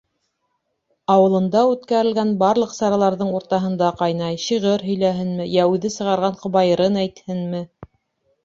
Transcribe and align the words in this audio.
Ауылында 1.15 1.61
үткәрелгән 1.73 2.31
барлыҡ 2.43 2.73
сараларҙың 2.77 3.29
уртаһында 3.41 3.91
ҡайнай: 4.01 4.41
шиғыр 4.47 4.87
һөйләһенме 4.89 5.47
йә 5.57 5.69
үҙе 5.75 5.93
сығарған 5.99 6.41
ҡобайырын 6.47 6.99
әйтһенме... 7.05 7.63